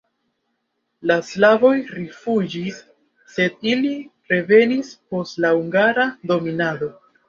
[1.11, 2.81] La slavoj rifuĝis,
[3.37, 3.95] sed ili
[4.35, 6.97] revenis post la hungara dominado.